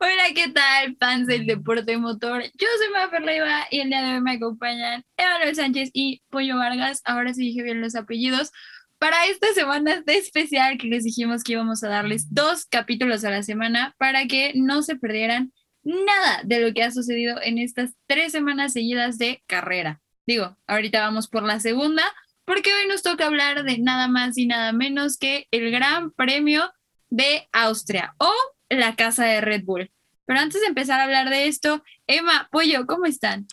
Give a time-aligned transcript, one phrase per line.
[0.00, 2.42] Hola, ¿qué tal, fans del deporte motor?
[2.42, 6.56] Yo soy Mafer Leiva y el día de hoy me acompañan Emanuel Sánchez y Pollo
[6.56, 7.02] Vargas.
[7.04, 8.52] Ahora sí dije bien los apellidos.
[8.98, 13.30] Para esta semana de especial que les dijimos que íbamos a darles dos capítulos a
[13.30, 15.52] la semana para que no se perdieran
[15.82, 20.00] nada de lo que ha sucedido en estas tres semanas seguidas de carrera.
[20.26, 22.02] Digo, ahorita vamos por la segunda,
[22.44, 26.70] porque hoy nos toca hablar de nada más y nada menos que el Gran Premio
[27.10, 28.30] de Austria o
[28.68, 29.90] la casa de Red Bull.
[30.26, 33.46] Pero antes de empezar a hablar de esto, Emma, Pollo, ¿cómo están?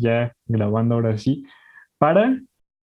[0.00, 1.44] Ya grabando ahora sí,
[1.98, 2.40] para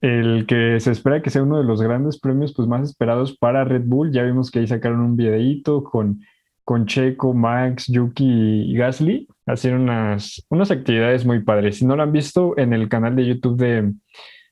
[0.01, 3.63] el que se espera que sea uno de los grandes premios pues, más esperados para
[3.63, 4.11] Red Bull.
[4.11, 6.21] Ya vimos que ahí sacaron un videíto con
[6.65, 8.25] con Checo, Max, Yuki
[8.71, 11.77] y Gasly, hacer unas, unas actividades muy padres.
[11.77, 13.93] Si no lo han visto en el canal de YouTube de,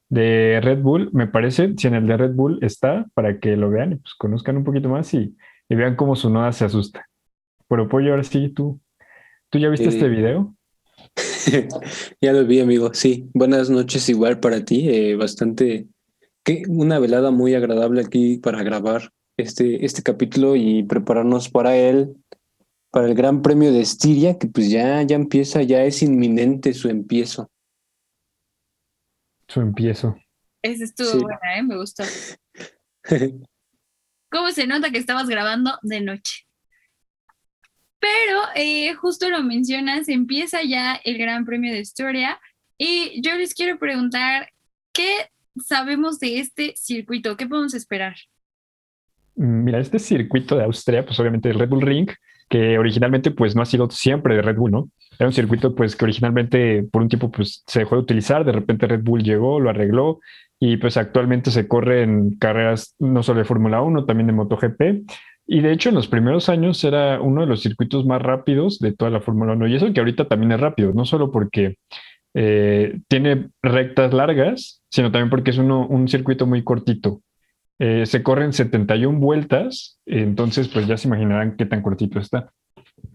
[0.09, 3.70] de Red Bull, me parece, si en el de Red Bull está, para que lo
[3.70, 5.35] vean y pues conozcan un poquito más y,
[5.70, 7.07] vean cómo su noda se asusta.
[7.68, 8.79] Pero Pollo, ahora sí, tú,
[9.49, 10.55] ¿tú ya viste este video?
[12.21, 12.93] ya lo vi, amigo.
[12.93, 14.87] Sí, buenas noches igual para ti.
[14.90, 15.87] Eh, bastante,
[16.43, 22.15] que una velada muy agradable aquí para grabar este, este capítulo y prepararnos para él,
[22.91, 26.90] para el Gran Premio de Estiria, que pues ya, ya empieza, ya es inminente su
[26.90, 27.49] empiezo.
[29.54, 30.18] Su empiezo.
[30.63, 31.62] Ese estuvo buena, ¿eh?
[31.62, 32.04] me gustó.
[34.32, 36.48] ¿Cómo se nota que estabas grabando de noche?
[37.99, 42.41] Pero eh, justo lo mencionas, empieza ya el Gran Premio de Estiria
[42.79, 44.49] y yo les quiero preguntar,
[44.91, 45.29] ¿qué
[45.63, 47.38] sabemos de este circuito?
[47.38, 48.15] ¿Qué podemos esperar?
[49.35, 52.10] Mm, mira, este circuito de Austria, pues obviamente el Red Bull Ring,
[52.54, 54.90] que originalmente pues no ha sido siempre de Red Bull, ¿no?
[55.18, 58.51] Era un circuito pues que originalmente por un tiempo pues se dejó de utilizar, de
[58.51, 60.20] repente Red Bull llegó, lo arregló
[60.60, 64.81] y pues actualmente se corre en carreras no solo de Fórmula 1, también de MotoGP.
[65.47, 68.94] Y de hecho en los primeros años era uno de los circuitos más rápidos de
[68.94, 71.78] toda la Fórmula 1 y eso que ahorita también es rápido, no solo porque
[72.35, 77.22] eh, tiene rectas largas, sino también porque es uno, un circuito muy cortito.
[77.79, 82.51] Eh, se corren 71 vueltas, entonces pues ya se imaginarán qué tan cortito está.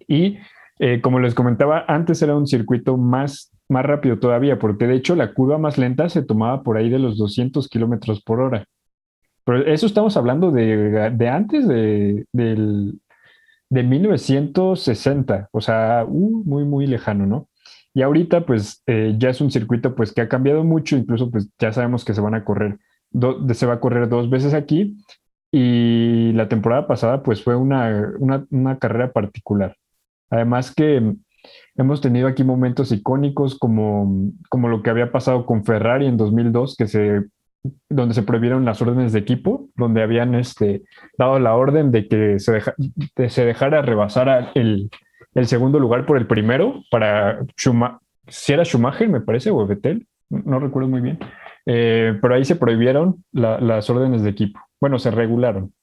[0.07, 0.39] Y
[0.79, 5.17] eh, como les comentaba, antes era un circuito más, más rápido todavía, porque de hecho
[5.17, 8.67] la curva más lenta se tomaba por ahí de los 200 kilómetros por hora.
[9.45, 13.01] Pero eso estamos hablando de, de antes de, del,
[13.71, 17.49] de 1960, o sea, uh, muy, muy lejano, ¿no?
[17.95, 21.49] Y ahorita pues eh, ya es un circuito pues que ha cambiado mucho, incluso pues
[21.59, 22.79] ya sabemos que se van a correr
[23.55, 24.97] se va a correr dos veces aquí
[25.51, 28.13] y la temporada pasada pues fue una,
[28.51, 29.77] una, carrera particular.
[30.31, 31.15] Además que
[31.77, 36.77] hemos tenido aquí momentos icónicos como, como lo que había pasado con Ferrari en 2002,
[36.77, 37.25] que se,
[37.89, 40.83] donde se prohibieron las órdenes de equipo, donde habían este,
[41.17, 42.61] dado la orden de que se,
[43.29, 44.91] se dejara rebasar el,
[45.35, 50.07] el, segundo lugar por el primero para Schumacher, si era Schumacher me parece, o Vettel,
[50.29, 51.19] no recuerdo muy bien.
[51.71, 54.59] Eh, pero ahí se prohibieron las órdenes de equipo.
[54.81, 55.75] Bueno, se regularon.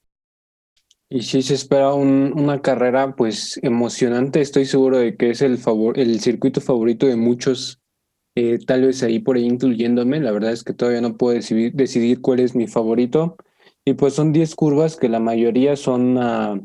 [1.07, 6.00] Y sí se espera una carrera pues emocionante, estoy seguro de que es el, favor,
[6.00, 7.79] el circuito favorito de muchos,
[8.34, 11.74] eh, tal vez ahí por ahí incluyéndome, la verdad es que todavía no puedo decidir,
[11.74, 13.38] decidir cuál es mi favorito.
[13.85, 16.59] Y pues son 10 curvas que la mayoría son a,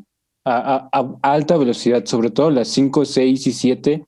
[0.47, 4.07] a, a, alta velocidad, sobre todo las 5, 6 y 7.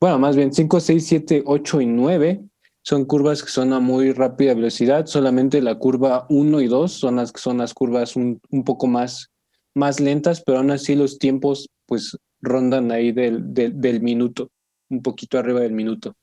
[0.00, 2.48] Bueno, más bien 5, 6, 7, 8 y 9
[2.88, 7.16] son curvas que son a muy rápida velocidad, solamente la curva 1 y 2 son
[7.16, 9.30] las que son las curvas un, poco más,
[9.74, 14.50] más lentas, pero aún así los tiempos pues rondan ahí del, del, minuto,
[14.88, 16.16] un poquito arriba del minuto.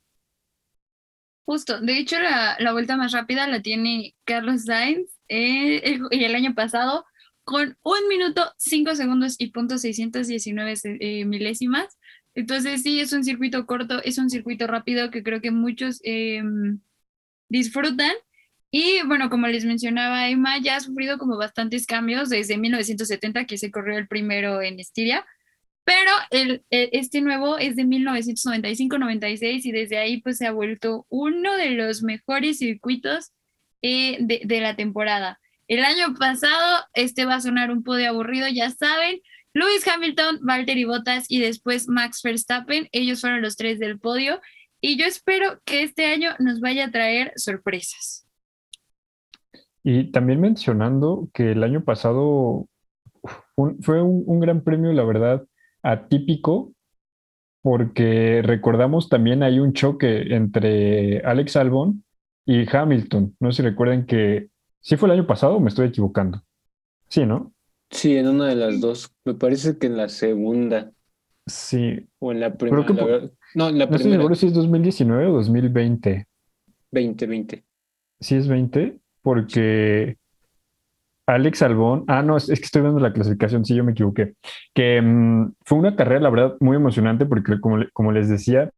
[1.46, 6.56] Justo, de hecho la, la vuelta más rápida la tiene Carlos Sainz eh, el, año
[6.56, 7.06] pasado
[7.44, 11.96] con un minuto, 5 segundos y punto 619 eh, milésimas.
[12.36, 16.80] Entonces sí, es un circuito corto, es un circuito rápido que creo que muchos em,
[17.50, 18.12] disfrutan.
[18.72, 23.58] Y bueno, como les mencionaba, Emma ya ha sufrido como bastantes cambios desde 1970 que
[23.58, 25.26] se corrió el primero en Estiria,
[25.86, 31.56] pero el, este nuevo es de 1995-96 y desde ahí pues se ha vuelto uno
[31.56, 33.32] de los mejores circuitos
[33.82, 35.40] eh, de, de la temporada.
[35.68, 39.22] El año pasado, este va a sonar un poco de aburrido, ya saben,
[39.56, 42.90] Lewis Hamilton, Valtteri Bottas y después Max Verstappen.
[42.92, 44.42] Ellos fueron los tres del podio
[44.82, 48.28] y yo espero que este año nos vaya a traer sorpresas.
[49.82, 52.68] Y también mencionando que el año pasado
[53.80, 55.46] fue un, gran premio, la verdad,
[55.84, 56.74] atípico,
[57.62, 62.04] porque recordamos también hay un choque entre Alex Albon
[62.46, 63.38] y Hamilton.
[63.40, 64.50] No sé si recuerdan que,
[64.82, 66.42] ¿sí fue el año pasado me estoy equivocando?
[67.08, 67.55] Sí, ¿no?
[67.90, 69.14] Sí, en una de las dos.
[69.24, 70.92] Me parece que en la segunda.
[71.46, 72.08] Sí.
[72.20, 72.86] O en la primera.
[73.54, 76.28] No, en la no estoy seguro si es 2019 o 2020.
[76.92, 77.64] 2020.
[78.20, 80.18] Sí es 20, porque
[81.28, 84.34] Alex Albón, ah, no, es, que estoy viendo la clasificación, sí, yo me equivoqué,
[84.74, 88.70] que mm, fue una carrera, la verdad, muy emocionante porque, como, como les decía,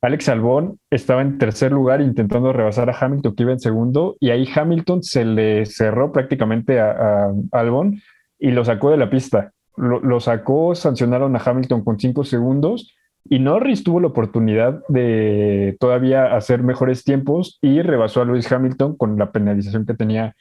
[0.00, 4.30] Alex Albón estaba en tercer lugar intentando rebasar a Hamilton, que iba en segundo, y
[4.30, 8.00] ahí Hamilton se le cerró prácticamente a, Albón
[8.40, 9.52] y lo sacó de la pista.
[9.76, 12.94] Lo, sacó, sancionaron a Hamilton con cinco segundos
[13.24, 18.96] y Norris tuvo la oportunidad de todavía hacer mejores tiempos y rebasó a Lewis Hamilton
[18.96, 20.34] con la penalización que tenía.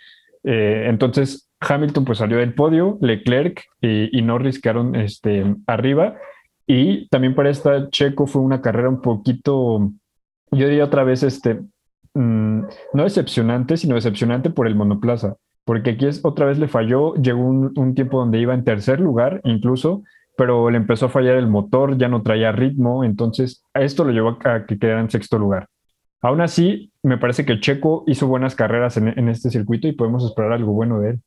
[0.44, 6.16] Eh, entonces Hamilton pues salió del podio, Leclerc y, Norris quedaron este, arriba.
[6.66, 9.92] Y también para esta Checo fue una carrera un poquito,
[10.52, 11.60] yo diría otra vez, este,
[12.14, 12.62] mm,
[12.94, 15.36] no decepcionante, sino decepcionante por el monoplaza,
[15.70, 19.00] porque aquí es, otra vez le falló, llegó un, un tiempo donde iba en tercer
[19.00, 20.02] lugar incluso,
[20.36, 24.12] pero le empezó a fallar el motor, ya no traía ritmo, entonces a esto lo
[24.12, 25.68] llevó a que quedara en sexto lugar.
[26.22, 30.54] Aún así, me parece que Checo hizo buenas carreras en, este circuito y podemos esperar
[30.54, 31.20] algo bueno de él.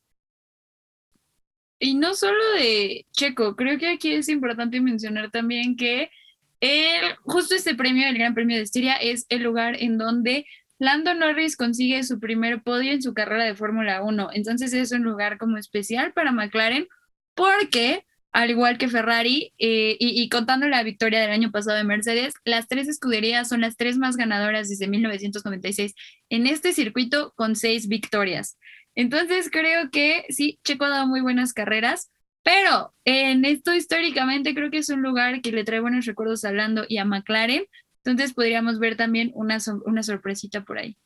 [1.78, 6.10] Y no solo de Checo, creo que aquí es importante mencionar también que
[6.58, 10.46] el, justo este premio, el Gran Premio de Estiria, es el lugar en donde
[10.82, 14.30] Lando Norris consigue su primer podio en su carrera de Fórmula 1.
[14.32, 16.88] Entonces es un lugar como especial para McLaren
[17.36, 22.34] porque al igual que Ferrari, eh, y, contando la victoria del año pasado de Mercedes,
[22.44, 25.94] las tres escuderías son las tres más ganadoras desde 1996
[26.30, 28.58] en este circuito con seis victorias.
[28.96, 32.10] Entonces creo que sí, Checo ha dado muy buenas carreras,
[32.42, 36.50] pero en esto históricamente creo que es un lugar que le trae buenos recuerdos a
[36.50, 37.66] Lando y a McLaren,
[38.04, 40.96] entonces podríamos ver también una, una sorpresita por ahí.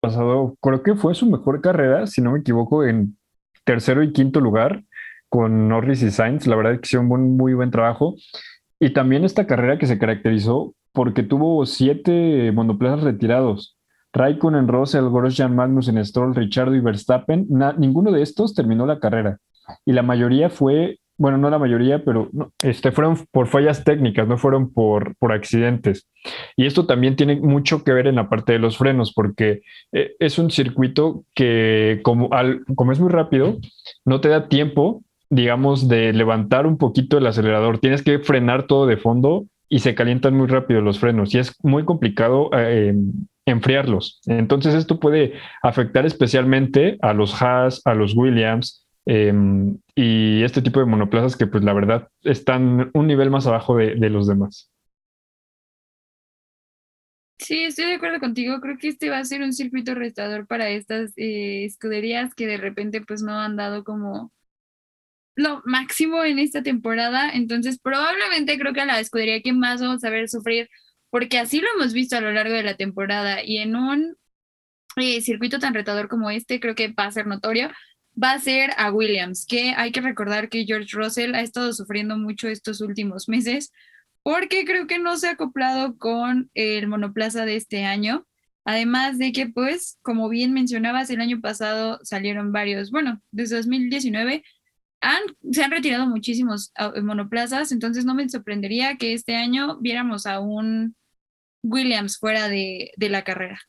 [0.00, 3.16] pasado, creo que fue su mejor carrera, si no me equivoco, en
[3.64, 4.82] tercero y quinto lugar
[5.28, 6.46] con Norris y Sainz.
[6.46, 8.16] La verdad que hicieron un muy buen trabajo.
[8.80, 13.76] Y también esta carrera que se caracterizó porque tuvo siete monoplazas retirados.
[14.12, 17.46] Raikkonen, Russell, Grosjean, Magnussen, Stroll, Richardo y Verstappen.
[17.78, 19.38] ninguno de estos terminó la carrera.
[19.84, 22.30] Y la mayoría fue bueno, no la mayoría, pero
[22.62, 26.08] este, fueron por fallas técnicas, no fueron por, por accidentes.
[26.56, 29.60] Y esto también tiene mucho que ver en la parte de los frenos, porque
[29.92, 32.30] eh, es un circuito que como,
[32.90, 33.58] es muy rápido,
[34.06, 37.80] no te da tiempo, digamos, de levantar un poquito el acelerador.
[37.80, 41.54] Tienes que frenar todo de fondo y se calientan muy rápido los frenos y es
[41.62, 42.94] muy complicado eh,
[43.44, 44.22] enfriarlos.
[44.24, 50.78] Entonces esto puede afectar especialmente a los Haas, a los Williams, Em, y este tipo
[50.78, 54.70] de monoplazas que pues la verdad están un nivel más abajo de, los demás.
[57.36, 58.60] Sí, estoy de acuerdo contigo.
[58.60, 62.56] Creo que este va a ser un circuito restador para estas eh, escuderías que de
[62.56, 64.30] repente pues no han dado como
[65.34, 67.30] lo máximo en esta temporada.
[67.32, 70.68] Entonces probablemente creo que la escudería que más vamos a ver sufrir,
[71.10, 74.16] porque así lo hemos visto a lo largo de la temporada y en un
[74.94, 77.72] eh, circuito tan retador como este creo que va a ser notorio
[78.22, 82.18] va a ser a Williams, que hay que recordar que George Russell ha estado sufriendo
[82.18, 83.72] mucho estos últimos meses
[84.22, 88.26] porque creo que no se ha acoplado con el monoplaza de este año.
[88.64, 94.44] Además de que, pues, como bien mencionabas, el año pasado salieron varios, bueno, desde 2019
[95.00, 100.26] han, se han retirado muchísimos ah, monoplazas, entonces no me sorprendería que este año viéramos
[100.26, 100.94] a un
[101.62, 103.60] Williams fuera de la carrera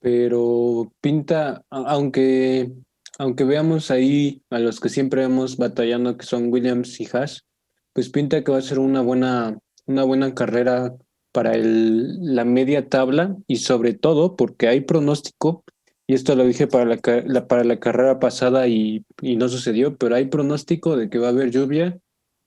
[0.00, 2.72] pero pinta, aunque,
[3.18, 7.44] aunque veamos ahí a los que siempre vemos batallando, que son Williams y Haas,
[7.92, 10.94] pues pinta que va a ser una buena, una buena carrera
[11.32, 15.64] para el, la media tabla y sobre todo porque hay pronóstico,
[16.06, 20.16] y esto lo dije para la, para la carrera pasada y, y, no sucedió, pero
[20.16, 21.98] hay pronóstico de que va a haber lluvia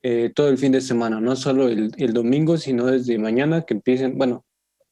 [0.01, 3.75] eh, todo el fin de semana, no solo el, el domingo, sino desde mañana que
[3.75, 4.43] empiecen, bueno,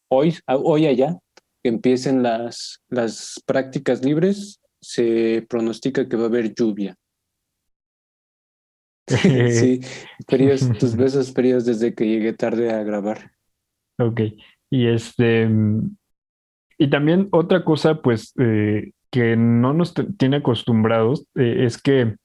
[0.07, 1.17] hoy, hoy allá,
[1.63, 6.95] empiecen las, las prácticas libres, se pronostica que va a haber lluvia.
[9.07, 9.81] sí,
[10.79, 13.31] tus besos periodos desde que llegué tarde a grabar.
[13.99, 14.21] Ok,
[14.69, 15.47] y este,
[16.77, 22.15] y también otra cosa, pues, eh, que no nos tiene acostumbrados eh, es que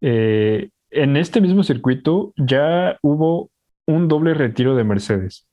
[0.00, 3.50] eh, en este mismo circuito ya hubo
[3.86, 5.46] un doble retiro de Mercedes.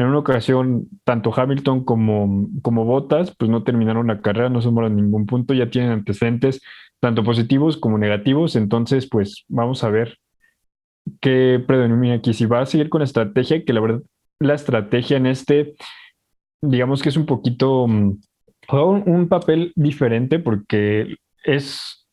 [0.00, 4.96] En una ocasión, tanto Hamilton como, como Bottas, pues no terminaron la carrera, no sumaron
[4.96, 6.62] ningún punto, ya tienen antecedentes
[7.00, 10.16] tanto positivos como negativos, entonces pues vamos a ver
[11.20, 14.00] qué predomina aquí, si va a seguir con la estrategia, que la verdad,
[14.38, 15.74] la estrategia en este
[16.62, 18.20] digamos que es un poquito, mm,
[18.72, 22.06] un, un papel diferente porque es,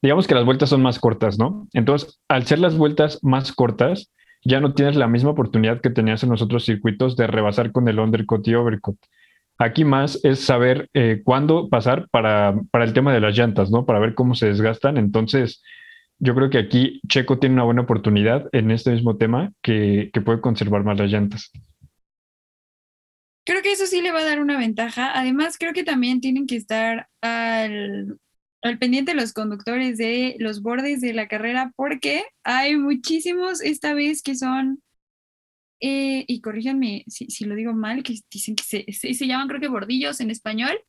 [0.00, 1.68] digamos que las vueltas son más cortas, ¿no?
[1.74, 4.10] Entonces, al ser las vueltas más cortas,
[4.46, 7.88] ya no tienes la misma oportunidad que tenías en los otros circuitos de rebasar con
[7.88, 8.96] el undercut y overcut.
[9.58, 13.86] Aquí más es saber eh, cuándo pasar para, para, el tema de las llantas, ¿no?
[13.86, 14.98] Para ver cómo se desgastan.
[14.98, 15.62] Entonces,
[16.18, 20.20] yo creo que aquí Checo tiene una buena oportunidad en este mismo tema que, que
[20.20, 21.50] puede conservar más las llantas.
[23.44, 25.18] Creo que eso sí le va a dar una ventaja.
[25.18, 28.18] Además, creo que también tienen que estar al,
[28.68, 34.22] al pendiente los conductores de los bordes de la carrera porque hay muchísimos esta vez
[34.22, 34.82] que son,
[35.80, 39.60] eh, y corríjanme si, lo digo mal, que dicen que se, se, se, llaman creo
[39.60, 40.80] que bordillos en español,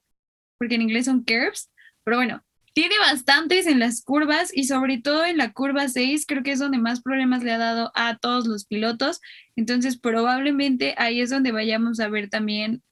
[0.57, 1.69] porque en inglés son curves,
[2.03, 2.43] pero bueno,
[2.73, 6.59] tiene bastantes en las curvas y sobre todo en la curva 6 creo que es
[6.59, 9.19] donde más problemas le ha dado a todos los pilotos,
[9.55, 12.83] entonces probablemente ahí es donde vayamos a ver también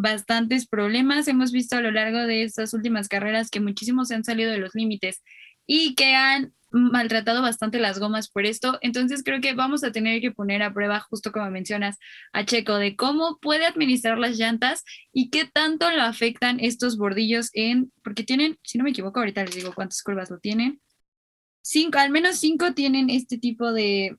[0.00, 1.28] bastantes problemas.
[1.28, 4.58] Hemos visto a lo largo de estas últimas carreras que muchísimos se han salido de
[4.58, 5.22] los límites
[5.66, 8.78] y que han maltratado bastante las gomas por esto.
[8.80, 11.98] Entonces creo que vamos a tener que poner a prueba, justo como mencionas,
[12.32, 17.50] a Checo de cómo puede administrar las llantas y qué tanto lo afectan estos bordillos
[17.52, 20.80] en, porque tienen, si no me equivoco, ahorita les digo cuántas curvas lo tienen.
[21.62, 24.16] Cinco, al menos cinco tienen este tipo de,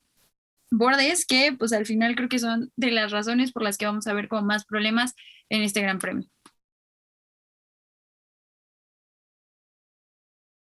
[0.72, 4.08] bordes que pues al final creo que son de las razones por las que vamos
[4.08, 5.14] a ver como más problemas
[5.50, 6.28] en este Gran Premio.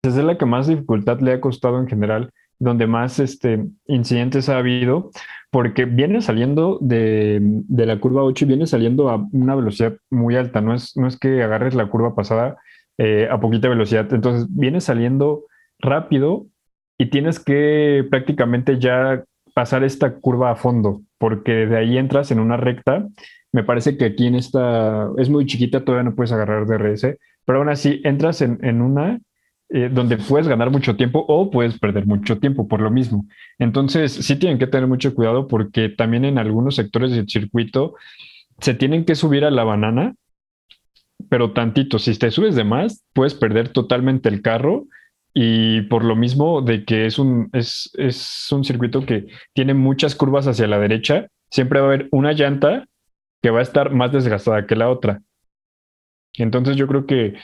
[0.04, 4.58] Es la que más dificultad le ha costado en general, donde más este, incidentes ha
[4.58, 5.10] habido,
[5.50, 10.36] porque viene saliendo de, de, la curva 8 y viene saliendo a una velocidad muy
[10.36, 12.56] alta, no es, no es que agarres la curva pasada
[12.96, 15.44] eh, a poquita velocidad, entonces viene saliendo
[15.78, 16.46] rápido
[16.98, 19.24] y tienes que prácticamente ya
[19.58, 23.08] pasar esta curva a fondo, porque de ahí entras en una recta.
[23.50, 27.58] Me parece que aquí en esta es muy chiquita, todavía no puedes agarrar DRS, pero
[27.58, 29.18] aún así entras en, en una
[29.70, 33.26] eh, donde puedes ganar mucho tiempo o puedes perder mucho tiempo por lo mismo.
[33.58, 37.96] Entonces, sí tienen que tener mucho cuidado porque también en algunos sectores del circuito
[38.60, 40.14] se tienen que subir a la banana,
[41.28, 44.84] pero tantito, si te subes de más, puedes perder totalmente el carro
[45.35, 50.14] y por lo mismo de que es un, es, es un circuito que tiene muchas
[50.14, 52.87] curvas hacia la derecha, siempre va a haber una llanta
[53.42, 55.20] que va a estar más desgastada que la otra.
[56.35, 57.37] Entonces yo creo que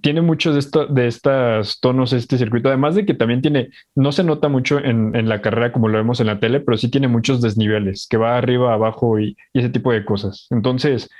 [0.00, 4.12] tiene muchos de, esto, de estos tonos este circuito, además de que también tiene, no
[4.12, 6.90] se nota mucho en, en, la carrera como lo vemos en la tele, pero sí
[6.90, 10.46] tiene muchos desniveles, que va arriba, abajo y, y ese tipo de cosas.
[10.50, 11.10] Entonces,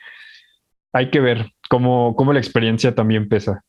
[0.93, 3.65] hay que ver cómo, cómo la experiencia también pesa.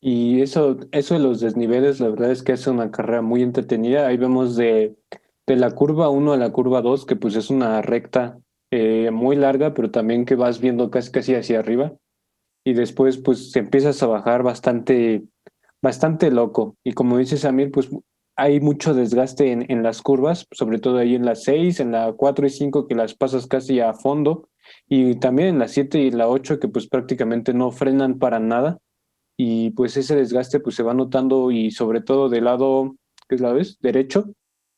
[0.00, 4.06] Y eso, eso de los desniveles, la verdad es que es una carrera muy entretenida.
[4.06, 4.96] Ahí vemos de,
[5.46, 8.38] de la curva 1 a la curva 2, que pues es una recta
[8.70, 11.92] eh, muy larga, pero también que vas viendo casi casi hacia arriba.
[12.64, 15.24] Y después pues empiezas a bajar bastante,
[15.82, 16.76] bastante loco.
[16.82, 17.90] Y como dice Samir, pues
[18.36, 22.14] hay mucho desgaste en, en las curvas, sobre todo ahí en la 6, en la
[22.14, 24.48] 4 y 5, que las pasas casi a fondo.
[24.88, 28.78] Y también en la 7 y la 8, que pues prácticamente no frenan para nada
[29.42, 32.94] y pues ese desgaste pues se va notando y sobre todo del lado,
[33.26, 33.78] ¿qué es la vez?
[33.80, 34.34] Derecho,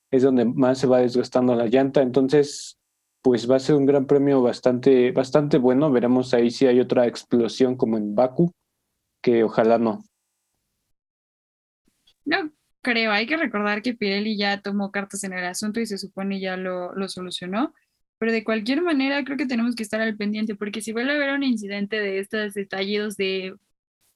[0.09, 2.78] es donde más se va desgastando la llanta, entonces
[3.23, 7.09] pues va a ser un gran premio bastante, bastante bueno, veremos ahí si hay otra
[7.09, 8.52] explosión como en Baku,
[9.21, 10.04] que ojalá no.
[12.25, 12.52] No
[12.83, 16.38] creo, hay que recordar que Pirelli ya tomó cartas en el asunto y se supone
[16.38, 17.75] ya lo, lo solucionó,
[18.16, 21.16] pero de cualquier manera creo que tenemos que estar al pendiente porque si vuelve a
[21.16, 23.57] haber un incidente de estos detallidos de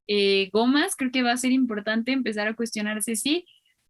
[0.09, 3.47] eh, gomas, creo que va a ser importante empezar a cuestionarse si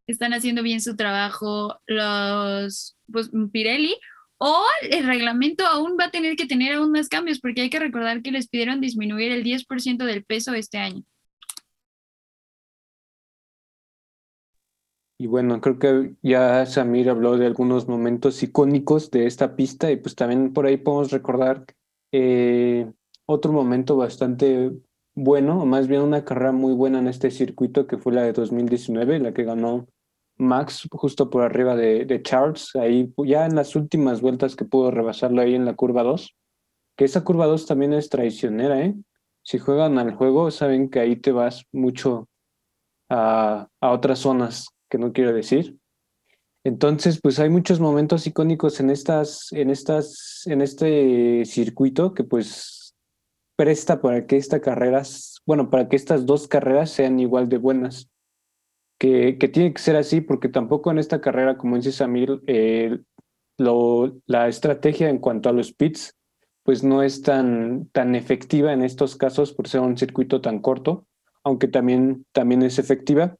[0.06, 3.96] están haciendo bien su trabajo los pues, Pirelli
[4.38, 7.78] o el reglamento aún va a tener que tener aún más cambios porque hay que
[7.78, 11.02] recordar que les pidieron disminuir el 10% del peso este año.
[15.18, 19.96] Y bueno, creo que ya Samir habló de algunos momentos icónicos de esta pista y
[19.96, 21.64] pues también por ahí podemos recordar
[22.12, 22.92] eh,
[23.24, 24.72] otro momento bastante
[25.16, 28.34] bueno, o más bien una carrera muy buena en este circuito que fue la de
[28.34, 29.88] 2019, la que ganó
[30.36, 34.90] Max justo por arriba de, de Charles, ahí ya en las últimas vueltas que pudo
[34.90, 36.36] rebasarlo ahí en la curva 2,
[36.96, 38.94] que esa curva 2 también es traicionera, ¿eh?
[39.42, 42.28] Si juegan al juego, saben que ahí te vas mucho
[43.08, 45.76] a, a otras zonas que no quiero decir.
[46.62, 52.75] Entonces, pues hay muchos momentos icónicos en estas, en estas, en este circuito que pues
[53.56, 55.02] presta para que esta carrera,
[55.46, 58.10] bueno, para que estas dos carreras sean igual de buenas.
[58.98, 62.98] Que, que tiene que ser así, porque tampoco en esta carrera, como dice Samir, eh,
[63.58, 66.14] lo, la estrategia en cuanto a los pits,
[66.62, 71.06] pues no es tan, tan efectiva en estos casos por ser un circuito tan corto,
[71.44, 73.36] aunque también, también es efectiva.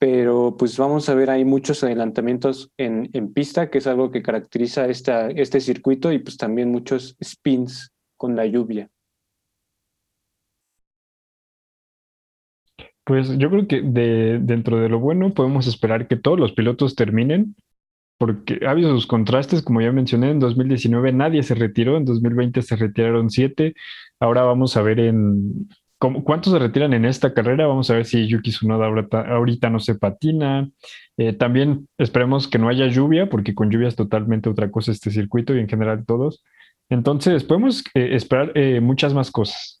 [0.00, 4.22] Pero pues vamos a ver, hay muchos adelantamientos en, en pista, que es algo que
[4.22, 8.90] caracteriza esta, este circuito, y pues también muchos spins con la lluvia.
[13.10, 16.94] Pues yo creo que de, dentro de lo bueno podemos esperar que todos los pilotos
[16.94, 17.56] terminen,
[18.18, 22.62] porque ha habido sus contrastes, como ya mencioné, en 2019 nadie se retiró, en 2020
[22.62, 23.74] se retiraron siete,
[24.20, 28.28] ahora vamos a ver en cuántos se retiran en esta carrera, vamos a ver si
[28.28, 30.70] Yuki Tsunoda ahorita, no se patina,
[31.16, 35.10] eh, también esperemos que no haya lluvia, porque con lluvia es totalmente otra cosa este
[35.10, 36.44] circuito y en general todos,
[36.88, 39.79] entonces podemos eh, esperar eh, muchas más cosas.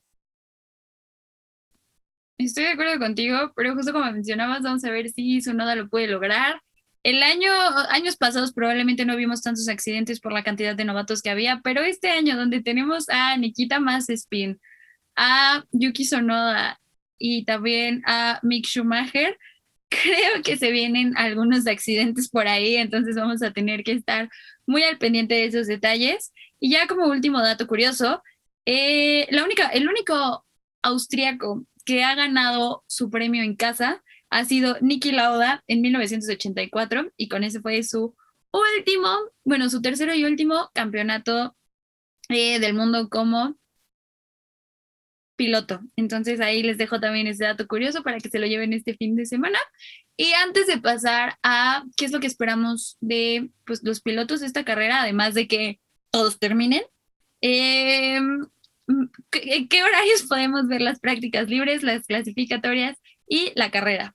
[2.44, 5.90] Estoy de acuerdo contigo, pero justo como mencionabas, vamos a ver si su noda lo
[5.90, 6.62] puede lograr.
[7.02, 7.52] El año,
[7.90, 11.82] años pasados probablemente no vimos tantos accidentes por la cantidad de novatos que había, pero
[11.82, 14.58] este año donde tenemos a Nikita Mazepin,
[15.16, 16.80] a Yuki Sonoda
[17.18, 19.36] y también a Mick Schumacher,
[19.90, 24.30] creo que se vienen algunos accidentes por ahí, entonces vamos a tener que estar
[24.66, 26.32] muy al pendiente de esos detalles.
[26.58, 28.22] Y ya como último dato curioso,
[28.64, 30.46] eh, la única, el único
[30.82, 37.28] austriaco que ha ganado su premio en casa ha sido Niki Lauda en 1984 y
[37.28, 38.14] con ese fue su
[38.52, 39.08] último,
[39.44, 41.56] bueno, su tercero y último campeonato
[42.28, 43.56] eh, del mundo como
[45.36, 45.80] piloto.
[45.96, 49.16] Entonces ahí les dejo también ese dato curioso para que se lo lleven este fin
[49.16, 49.58] de semana.
[50.16, 54.46] Y antes de pasar a qué es lo que esperamos de pues, los pilotos de
[54.46, 56.82] esta carrera, además de que todos terminen,
[57.40, 58.20] eh,
[59.32, 64.14] ¿En qué horarios podemos ver las prácticas libres, las clasificatorias y la carrera?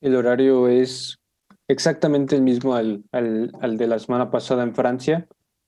[0.00, 1.18] El horario es
[1.66, 5.26] exactamente el mismo al, de la semana pasada en Francia.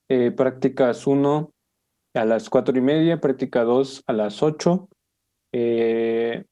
[0.09, 1.51] Eh, prácticas 1
[2.13, 4.89] a las 4 y media, práctica 2 a las 8,
[5.53, 6.45] eh,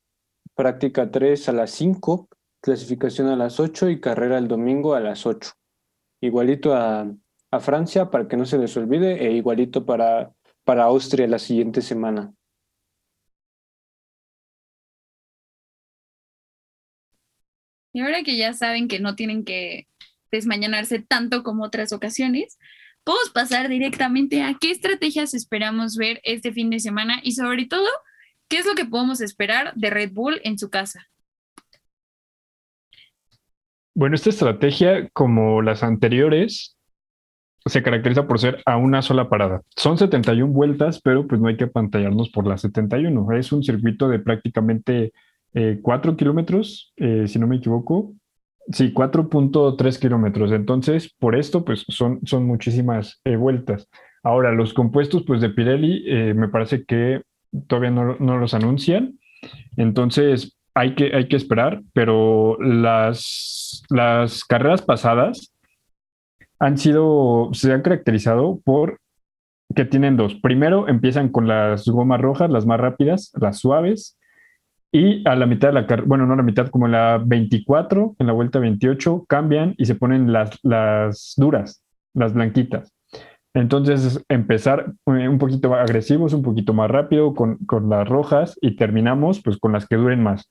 [0.56, 2.30] práctica 3 a las 5,
[2.62, 5.52] clasificación a las 8 y carrera el domingo a las 8.
[6.22, 7.10] Igualito a,
[7.52, 10.34] a Francia para que no se les olvide e igualito para
[10.70, 12.32] para Austria la siguiente semana.
[17.92, 19.88] Y ahora que ya saben que no tienen que
[20.32, 22.60] desmañanarse tanto como otras ocasiones,
[23.04, 27.90] podemos pasar directamente a qué estrategias esperamos ver este fin de semana y sobre todo,
[28.48, 31.10] qué es lo que podemos esperar de Red Bull en su casa.
[33.96, 36.78] Bueno, esta estrategia, como las anteriores,
[37.66, 39.62] se caracteriza por ser a una sola parada.
[39.76, 43.32] Son 71 vueltas, pero pues no hay que pantallarnos por las 71.
[43.34, 45.14] Es un circuito de prácticamente
[45.82, 48.14] 4 eh, kilómetros, eh, si no me equivoco.
[48.72, 50.52] Sí, 4.3 kilómetros.
[50.52, 53.88] Entonces, por esto, pues son, son muchísimas eh, vueltas.
[54.22, 57.22] Ahora, los compuestos pues, de Pirelli me parece que
[57.68, 59.18] todavía no, no, los anuncian.
[59.76, 65.54] Entonces, hay que, hay que esperar, pero las, las carreras pasadas
[66.60, 69.00] han sido, se han caracterizado por
[69.76, 70.36] que tienen dos.
[70.36, 74.18] Primero empiezan con las gomas rojas, las más rápidas, las suaves,
[74.92, 77.22] y a la mitad de la carrera, bueno, no a la mitad, como en la
[77.24, 82.92] 24, en la vuelta 28, cambian y se ponen las, las duras, las blanquitas.
[83.54, 88.76] Entonces, empezar eh, un poquito agresivos, un poquito más rápido con, con, las rojas y
[88.76, 90.50] terminamos pues con las que duren más,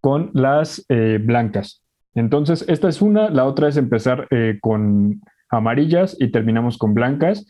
[0.00, 1.82] con las eh, blancas.
[2.14, 5.20] Entonces, esta es una, la otra es empezar eh, con
[5.50, 7.46] amarillas y terminamos con blancas.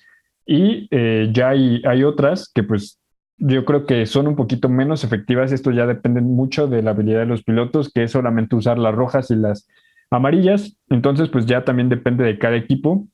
[0.47, 3.01] Y eh, ya hay, hay otras que pues
[3.41, 5.53] yo creo que son un poquito menos efectivas.
[5.53, 8.95] Esto ya depende mucho de la habilidad de los pilotos, que es solamente usar las
[8.95, 9.67] rojas y las
[10.11, 10.77] amarillas.
[10.91, 13.07] Entonces, pues ya también depende de cada equipo,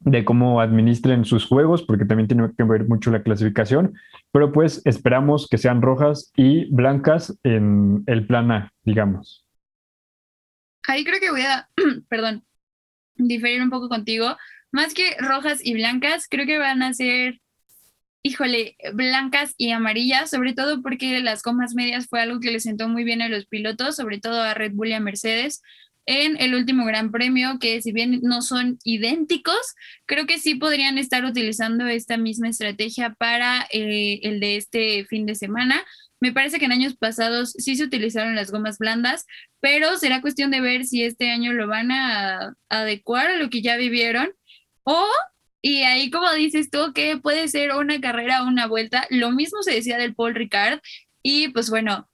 [0.00, 3.94] de cómo administren sus juegos, porque también tiene que ver mucho la clasificación.
[4.32, 9.44] Pero pues esperamos que sean rojas y blancas en el plan A, digamos.
[10.88, 11.68] Ahí creo que voy a,
[12.08, 12.42] perdón,
[13.16, 14.36] diferir un poco contigo.
[14.72, 17.40] Más que rojas y blancas, creo que van a ser,
[18.22, 22.88] híjole, blancas y amarillas, sobre todo porque las gomas medias fue algo que le sentó
[22.88, 25.62] muy bien a los pilotos, sobre todo a Red Bull y a Mercedes
[26.06, 29.74] en el último Gran Premio, que si bien no son idénticos,
[30.06, 35.26] creo que sí podrían estar utilizando esta misma estrategia para eh, el de este fin
[35.26, 35.82] de semana.
[36.24, 39.26] Me parece que en años pasados sí se utilizaron las gomas blandas,
[39.60, 43.60] pero será cuestión de ver si este año lo van a, adecuar a lo que
[43.60, 44.32] ya vivieron
[44.84, 45.06] o
[45.60, 49.06] y ahí, como dices tú, que puede ser una carrera o una vuelta.
[49.10, 50.80] Lo mismo se decía del Paul Ricard.
[51.22, 52.08] Y pues bueno,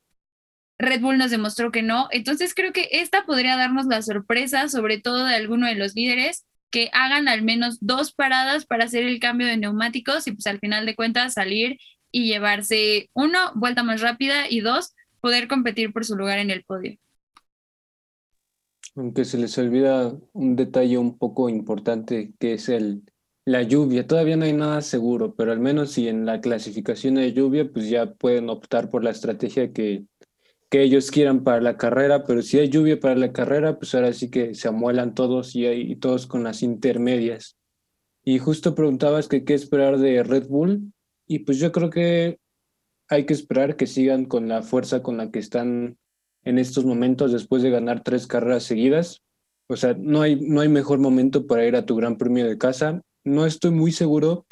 [0.79, 2.09] Red Bull nos demostró que no.
[2.11, 6.47] Entonces creo que esta podría darnos la sorpresa, sobre todo de alguno de los líderes.
[6.73, 10.59] que hagan al menos dos paradas para hacer el cambio de neumáticos y pues al
[10.59, 11.79] final de cuentas salir
[12.13, 16.65] y llevarse uno, vuelta más rápida y dos, poder competir por su lugar en el
[16.65, 16.97] podio.
[18.97, 23.03] Aunque se les olvida un detalle un poco importante que es el,
[23.45, 24.07] la lluvia.
[24.07, 27.89] Todavía no hay nada seguro, pero al menos si en la clasificación de lluvia, pues
[27.89, 30.05] ya pueden optar por la estrategia que,
[30.71, 34.13] que ellos quieran para la carrera, pero si hay lluvia para la carrera, pues ahora
[34.13, 37.57] sí que se amuelan todos y, hay, todos con las intermedias.
[38.25, 40.93] Y justo preguntabas que qué esperar de Red Bull,
[41.31, 42.41] y pues yo creo que
[43.09, 45.97] hay que esperar que sigan con la fuerza con la que están
[46.45, 49.23] en estos momentos después de ganar tres carreras seguidas.
[49.69, 52.59] O sea, no hay, no hay mejor momento para ir a tu gran premio de
[52.59, 53.01] casa.
[53.25, 54.45] No estoy muy seguro,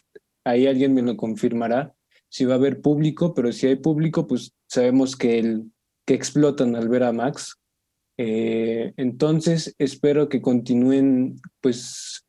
[0.45, 1.95] ahí alguien me lo confirmará,
[2.29, 5.73] si va a haber público, pero si hay público, pues sabemos que, el,
[6.07, 7.57] que explotan al ver a Max.
[8.19, 12.25] Eh, entonces, espero que continúen pues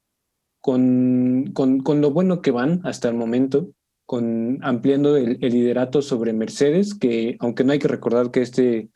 [0.60, 3.74] con, con, con, lo bueno que van hasta el momento,
[4.10, 8.90] con ampliando el, liderato sobre Mercedes, que aunque no hay que recordar que este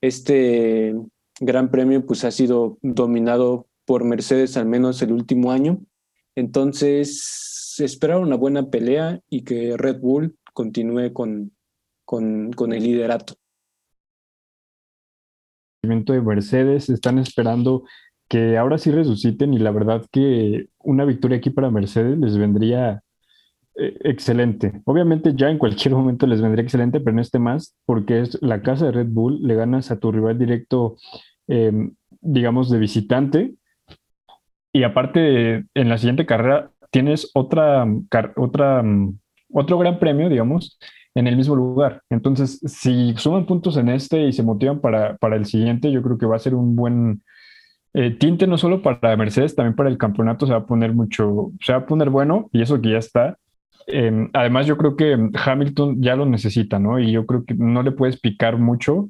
[0.00, 0.94] este
[1.40, 5.80] gran premio pues ha sido dominado por Mercedes al menos el último año.
[6.36, 11.50] Entonces, esperar una buena pelea y que Red Bull continúe con,
[12.04, 13.34] con, con el liderato.
[15.82, 17.82] de Mercedes están esperando
[18.28, 23.02] que ahora sí resuciten y la verdad que una victoria aquí para Mercedes les vendría
[23.76, 24.82] eh, excelente.
[24.84, 28.62] Obviamente ya en cualquier momento les vendría excelente, pero en este más, porque es la
[28.62, 30.96] casa de Red Bull, le ganas a tu rival directo,
[31.48, 33.54] em, digamos, de visitante.
[34.72, 37.86] Y aparte, en la siguiente carrera tienes otra,
[38.36, 39.18] otra, mm,
[39.52, 40.78] otro gran premio, digamos,
[41.14, 42.02] en el mismo lugar.
[42.10, 46.18] Entonces, si suman puntos en este y se motivan para, para el siguiente, yo creo
[46.18, 47.22] que va a ser un buen
[47.94, 51.50] eh, tinte no solo para Mercedes, también para el campeonato se va a poner mucho,
[51.60, 53.38] se va a poner bueno y eso que ya está.
[53.86, 56.98] Em, además, yo creo que Hamilton ya lo necesita, ¿no?
[56.98, 59.08] Y yo creo que no le puedes picar mucho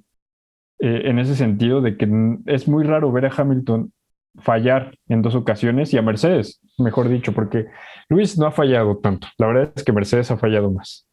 [0.79, 2.09] eh, en ese sentido de que
[2.47, 3.93] es muy raro ver a Hamilton
[4.41, 7.67] fallar en dos ocasiones y a Mercedes, mejor dicho, porque
[8.09, 9.29] Luis no ha fallado tanto.
[9.39, 11.07] La verdad es que Mercedes ha fallado más.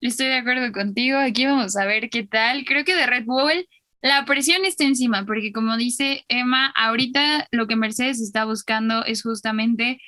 [0.00, 1.18] Estoy de acuerdo contigo.
[1.18, 2.64] Aquí vamos a ver qué tal.
[2.64, 3.66] Creo que de Red Bull
[4.02, 9.22] la presión está encima, porque como dice Emma, ahorita lo que Mercedes está buscando es
[9.22, 10.00] justamente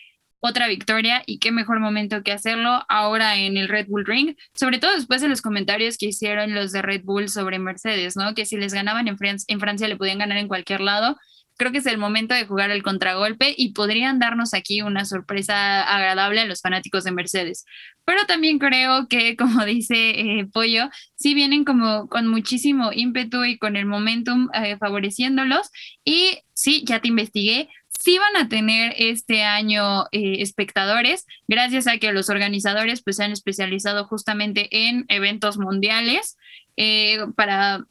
[0.46, 4.78] otra victoria y qué mejor momento que hacerlo ahora en el Red Bull Ring, sobre
[4.78, 8.34] todo después de los comentarios que hicieron los de Red Bull sobre Mercedes, ¿no?
[8.34, 11.16] Que si les ganaban en, Francia, en Francia le podían ganar en cualquier lado.
[11.56, 15.82] Creo que es el momento de jugar el contragolpe y podrían darnos aquí una sorpresa
[15.82, 17.64] agradable a los fanáticos de Mercedes.
[18.04, 23.56] Pero también creo que, como dice eh, Pollo, sí vienen como con muchísimo ímpetu y
[23.56, 25.70] con el momentum eh, favoreciéndolos.
[26.04, 27.70] Y sí, ya te investigué,
[28.04, 33.24] sí van a tener este año eh, espectadores, gracias a que los organizadores pues se
[33.24, 36.36] han especializado justamente en eventos mundiales
[36.76, 37.86] eh, para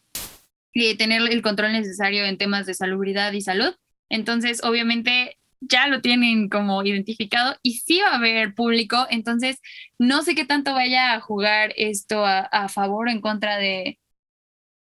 [0.76, 3.74] eh, tener el control necesario en temas de salubridad y salud.
[4.08, 9.62] Entonces, obviamente, ya lo tienen como identificado y sí va a haber público, entonces
[9.98, 13.98] no sé qué tanto vaya a jugar esto a favor o en contra de,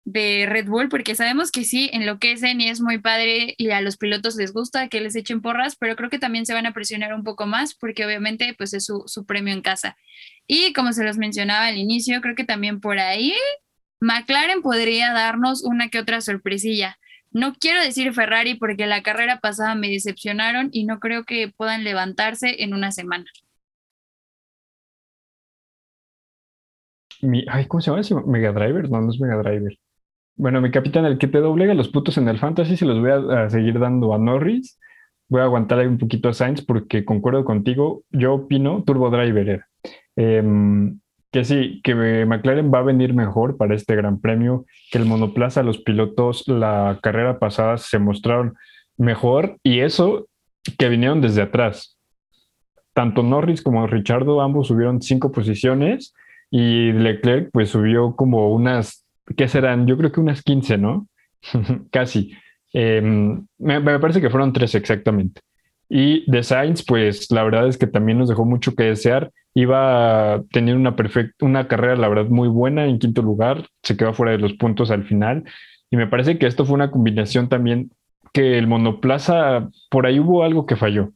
[0.04, 3.96] de Red Bull, porque sabemos que sí, enloquecen y es muy padre y a los
[3.96, 7.14] pilotos les gusta que les echen porras, pero creo que también se van a presionar
[7.14, 9.96] un poco más porque obviamente pues es su, su premio en casa.
[10.46, 13.32] Y como se los mencionaba al inicio, creo que también por ahí
[14.00, 16.98] McLaren podría darnos una que otra sorpresilla.
[17.30, 21.84] No quiero decir Ferrari porque la carrera pasada me decepcionaron y no creo que puedan
[21.84, 23.26] levantarse en una semana.
[27.22, 28.90] Mi, ay, ¿cómo se llama ese Mega Driver?
[28.90, 29.78] No, no es Mega Driver.
[30.36, 33.10] Bueno, mi capitán, el que te doblega los putos en el fantasy, se los voy
[33.10, 34.78] a, seguir dando a Norris.
[35.28, 38.02] Voy a aguantar ahí un poquito a Sainz porque concuerdo contigo.
[38.10, 39.64] Yo opino Turbo Driver.
[40.16, 45.06] Em, que sí, que McLaren va a venir mejor para este gran premio, que el
[45.06, 48.54] monoplaza, los pilotos, la carrera pasada se mostraron
[48.98, 50.28] mejor y eso
[50.78, 51.98] que vinieron desde atrás.
[52.92, 56.14] Tanto Norris como Richardo ambos subieron cinco posiciones
[56.50, 59.01] y Leclerc pues subió como unas
[59.34, 59.86] ¿qué serán?
[59.86, 61.08] Yo creo que unas 15, ¿no?
[61.90, 62.32] Casi.
[62.72, 65.40] Em, me, parece que fueron tres exactamente.
[65.88, 69.30] Y de Sainz, pues la verdad es que también nos dejó mucho que desear.
[69.54, 73.66] Iba a tener una, perfecta, una carrera, la verdad, muy buena en quinto lugar.
[73.82, 75.44] Se quedó fuera de los puntos al final.
[75.90, 77.90] Y me parece que esto fue una combinación también
[78.32, 81.10] que el monoplaza, por ahí hubo algo que falló,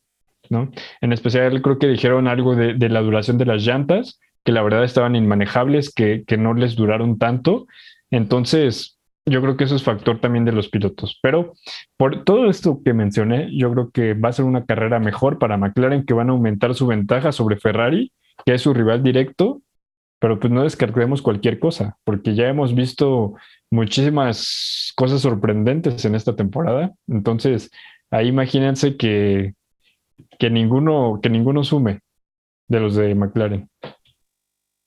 [0.51, 0.71] ¿no?
[1.01, 4.63] En especial creo que dijeron algo de, de la duración de las llantas, que la
[4.63, 7.67] verdad estaban inmanejables, que, que no les duraron tanto
[8.11, 11.19] entonces, yo creo que eso es factor también de los pilotos.
[11.21, 11.55] Pero
[11.97, 15.57] por todo esto que mencioné, yo creo que va a ser una carrera mejor para
[15.57, 18.13] McLaren, que van a aumentar su ventaja sobre Ferrari,
[18.45, 19.63] que es su rival directo.
[20.19, 23.35] Pero pues no descartemos cualquier cosa, porque ya hemos visto
[23.71, 26.95] muchísimas cosas sorprendentes en esta temporada.
[27.07, 27.71] Entonces,
[28.11, 29.55] ahí imagínense que,
[30.39, 32.01] que ninguno, que ninguno sume
[32.69, 33.69] de los de McLaren.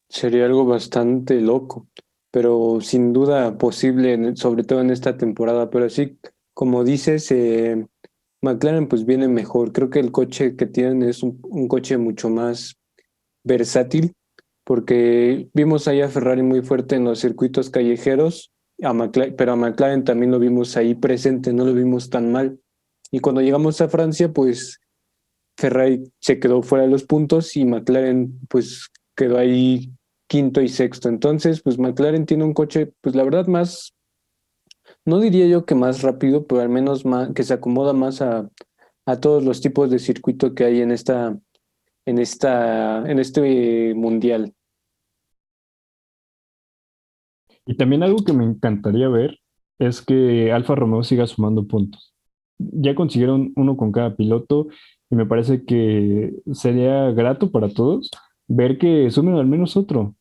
[0.10, 1.88] Sería algo bastante loco
[2.32, 5.70] pero sin duda posible, sobre todo en esta temporada.
[5.70, 6.18] Pero sí,
[6.54, 7.86] como dices, eh,
[8.42, 9.72] McLaren pues viene mejor.
[9.72, 12.78] Creo que el coche que tienen es un, coche mucho más
[13.44, 14.14] versátil,
[14.64, 18.52] porque vimos ahí a Ferrari muy fuerte en los circuitos callejeros,
[18.84, 18.94] a
[19.36, 22.60] pero a McLaren también lo vimos ahí presente, no lo vimos tan mal.
[23.12, 24.80] Y cuando llegamos a Francia, pues
[25.58, 29.92] Ferrari se quedó fuera de los puntos y McLaren pues quedó ahí
[30.30, 31.10] quinto y sexto.
[31.10, 33.94] Entonces, pues McLaren tiene un coche, pues la verdad más,
[35.04, 38.48] no diría yo que más rápido, pero al menos más, que se acomoda más a,
[39.06, 41.38] a todos los tipos de circuito que hay en esta,
[42.06, 44.54] en esta, en este mundial.
[47.66, 49.40] Y también algo que me encantaría ver
[49.80, 52.14] es que Alfa Romeo siga sumando puntos.
[52.60, 54.68] Ya consiguieron uno con cada piloto
[55.10, 58.12] y me parece que sería grato para todos
[58.48, 60.16] ver que sumen al menos otro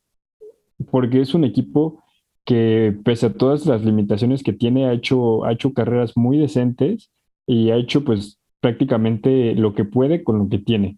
[0.91, 2.03] porque es un equipo
[2.45, 7.11] que pese a todas las limitaciones que tiene, ha hecho, ha hecho carreras muy decentes
[7.45, 10.97] y ha hecho pues prácticamente lo que puede con lo que tiene.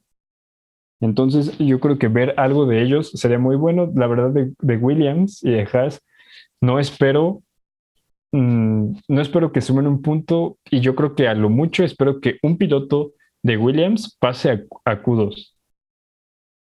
[1.02, 3.92] Entonces yo creo que ver algo de ellos sería muy bueno.
[3.96, 6.02] La verdad de, Williams y de Haas,
[6.62, 7.42] no espero,
[8.32, 12.22] mm, no espero que sumen un punto y yo creo que a lo mucho espero
[12.22, 13.14] que un piloto
[13.44, 15.54] de Williams pase a, Q2.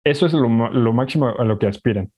[0.05, 2.09] Eso es lo, lo máximo a lo que aspiran.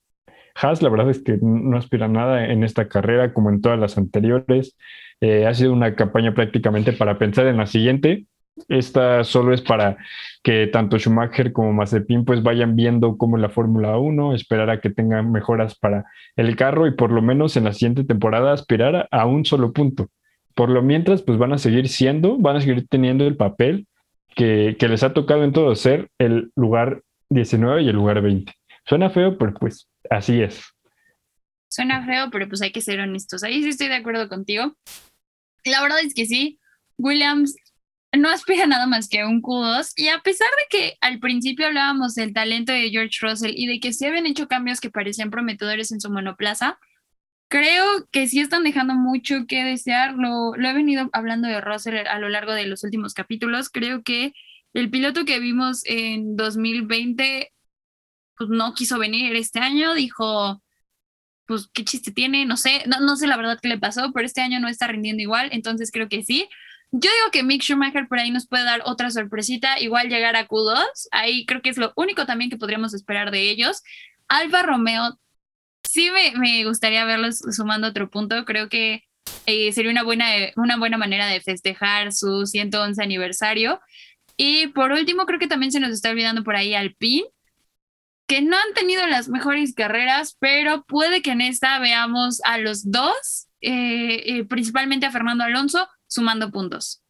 [0.56, 3.98] Haas, la verdad es que no aspira nada en esta carrera como en todas las
[3.98, 4.78] anteriores.
[5.22, 8.26] Eh, ha sido una campaña prácticamente para pensar en la siguiente.
[8.68, 9.98] Esta solo es para
[10.44, 14.90] que tanto Schumacher como Mazepin pues vayan viendo cómo la Fórmula 1, esperar a que
[14.90, 19.26] tengan mejoras para el carro y por lo menos en la siguiente temporada aspirar a
[19.26, 20.10] un solo punto.
[20.54, 23.88] Por lo mientras pues van a seguir siendo, van a seguir teniendo el papel
[24.36, 28.52] que, que les ha tocado en todo ser el lugar 19 y el lugar 20.
[28.86, 30.62] Suena feo, pero pues así es.
[31.70, 33.44] Suena feo, pero pues hay que ser honestos.
[33.44, 34.76] Ahí sí estoy de acuerdo contigo.
[35.64, 36.60] La verdad es que sí,
[36.98, 37.56] Williams
[38.14, 42.16] no aspira nada más que un Q2 y a pesar de que al principio hablábamos
[42.16, 45.92] del talento de George Russell y de que se habían hecho cambios que parecían prometedores
[45.92, 46.78] en su monoplaza,
[47.48, 50.16] creo que sí están dejando mucho que desear.
[50.16, 53.70] Lo, lo he venido hablando de Russell a lo largo de los últimos capítulos.
[53.70, 54.34] Creo que
[54.74, 57.52] el piloto que vimos en 2020
[58.42, 60.64] pues no quiso venir este año, dijo,
[61.46, 64.26] pues qué chiste tiene, no sé, no, no sé la verdad qué le pasó, pero
[64.26, 66.50] este año no está rindiendo igual, entonces creo que sí.
[66.92, 70.48] Yo digo que Mick Schumacher por ahí nos puede dar otra sorpresita, igual llegar a
[70.48, 73.84] Q2, ahí creo que es lo único también que podríamos esperar de ellos.
[74.28, 75.20] Alfa Romeo,
[75.88, 79.04] sí me, me gustaría verlos sumando otro punto, creo que
[79.46, 80.26] eh, sería una buena,
[80.56, 83.80] una buena manera de festejar su 111 aniversario.
[84.36, 87.28] Y por último, creo que también se nos está olvidando por ahí Alpine
[88.32, 92.90] que no han tenido las mejores carreras, pero puede que en esta veamos a los
[92.90, 97.04] dos, eh, eh, principalmente a Fernando Alonso, sumando puntos.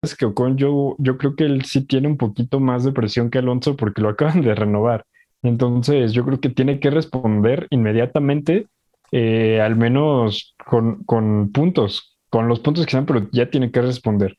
[0.00, 3.28] Es que Ocon, yo, yo creo que él sí tiene un poquito más de presión
[3.28, 5.04] que Alonso porque lo acaban de renovar.
[5.42, 8.68] Entonces, yo creo que tiene que responder inmediatamente,
[9.12, 13.82] eh, al menos con, con puntos, con los puntos que sean, pero ya tiene que
[13.82, 14.34] responder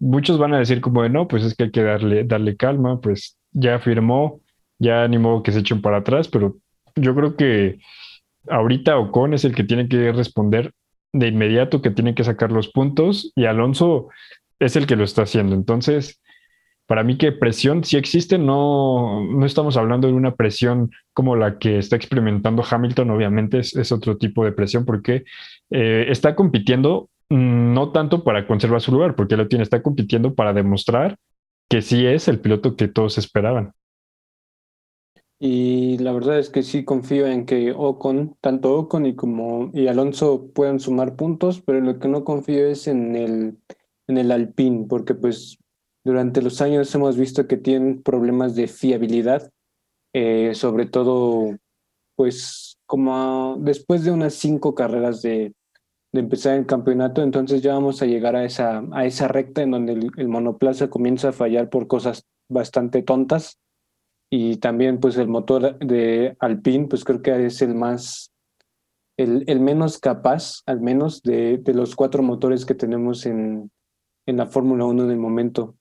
[0.00, 3.00] muchos van a decir como de no, pues es que hay que darle, darle calma,
[3.00, 4.40] pues ya firmó,
[4.78, 6.56] ya ni modo que se echen para atrás, pero
[6.96, 7.78] yo creo que
[8.48, 10.72] ahorita Ocon es el que tiene que responder
[11.12, 14.08] de inmediato, que tiene que sacar los puntos y Alonso
[14.58, 15.54] es el que lo está haciendo.
[15.54, 16.20] Entonces,
[16.86, 21.58] para mí que presión sí existe, no, no estamos hablando de una presión como la
[21.58, 25.24] que está experimentando Hamilton, obviamente es, otro tipo de presión porque
[25.70, 30.34] eh, está compitiendo mm, no tanto para conservar su lugar, porque lo tiene, está compitiendo
[30.34, 31.16] para demostrar
[31.70, 33.72] que sí es el piloto que todos esperaban.
[35.38, 39.86] Y la verdad es que sí confío en que Ocon, tanto Ocon y como y
[39.86, 43.58] Alonso puedan sumar puntos, pero lo que no confío es en el,
[44.08, 45.58] en el Alpine, porque pues
[46.04, 49.50] durante los años hemos visto que tienen problemas de fiabilidad,
[50.12, 51.56] eh, sobre todo
[52.16, 55.54] pues como después de unas cinco carreras de,
[56.12, 59.70] de empezar el campeonato, entonces ya vamos a llegar a esa, a esa recta en
[59.70, 63.58] donde el, monoplaza comienza a fallar por cosas bastante tontas
[64.28, 68.32] y también pues el motor de Alpine pues creo que es el más
[69.16, 73.70] el, el menos capaz, al menos, de, de, los cuatro motores que tenemos en,
[74.26, 75.76] en la Fórmula 1 en el momento.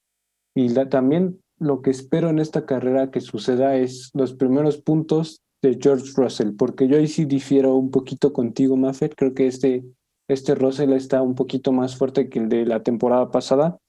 [0.54, 5.42] Y la, también lo que espero en esta carrera que suceda es los primeros puntos
[5.62, 9.14] de George Russell, porque yo ahí sí difiero un poquito contigo, Maffet.
[9.16, 9.86] Creo que este,
[10.30, 13.80] este Russell está un poquito más fuerte que el de la temporada pasada,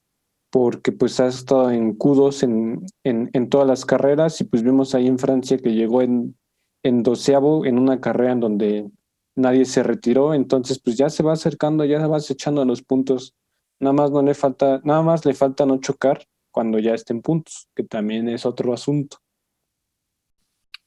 [0.49, 5.07] porque pues ha estado en Q2 en, en, todas las carreras y pues vimos ahí
[5.07, 6.35] en Francia que llegó en,
[6.83, 8.91] en doceavo en una carrera en donde
[9.35, 13.33] nadie se retiró, entonces pues ya se va acercando, ya se va echando los puntos.
[13.79, 17.69] Nada más no le falta, nada más le falta no chocar cuando ya estén puntos,
[17.75, 19.17] que también es otro asunto.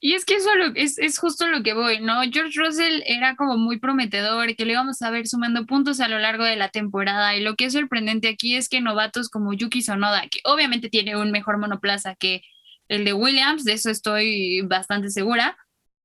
[0.04, 2.20] Y es que eso es, es justo lo que voy, ¿no?
[2.30, 6.18] George Russell era como muy prometedor, que le íbamos a ver sumando puntos a lo
[6.18, 7.34] largo de la temporada.
[7.34, 11.16] Y lo que es sorprendente aquí es que novatos como Yuki Sonoda, que obviamente tiene
[11.16, 12.42] un mejor monoplaza que
[12.88, 15.56] el de Williams, de eso estoy bastante segura,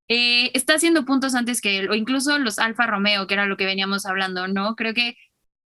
[0.08, 3.58] eh, está haciendo puntos antes que él, o incluso los Alfa Romeo, que era lo
[3.58, 4.76] que veníamos hablando, ¿no?
[4.76, 5.18] Creo que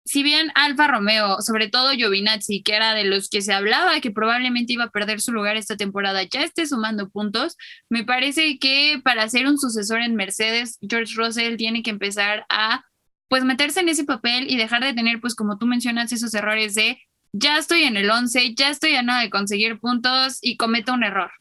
[0.07, 4.09] si bien Alfa Romeo, sobre todo Giovinazzi, que era de los que se hablaba que
[4.09, 7.57] probablemente iba a perder su lugar esta temporada, ya esté sumando puntos,
[7.89, 12.85] me parece que para ser un sucesor en Mercedes, George Russell tiene que empezar a
[13.27, 16.75] pues meterse en ese papel y dejar de tener, pues como tú mencionas, esos errores
[16.75, 16.99] de
[17.33, 21.03] ya estoy en el 11, ya estoy a nada de conseguir puntos y cometo un
[21.03, 21.31] error.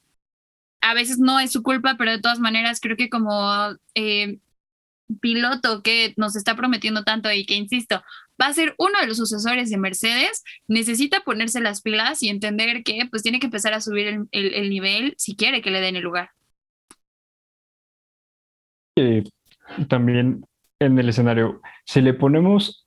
[0.80, 3.48] A veces no es su culpa, pero de todas maneras creo que como
[3.94, 4.38] eh,
[5.20, 8.02] piloto que nos está prometiendo tanto y que, insisto,
[8.40, 12.82] va a ser uno de los sucesores de Mercedes, necesita ponerse las pilas y entender
[12.82, 15.80] que pues tiene que empezar a subir el, el, el nivel si quiere que le
[15.80, 16.30] den el lugar.
[18.96, 19.24] Eh,
[19.88, 20.44] también
[20.80, 22.86] en el escenario, si le ponemos,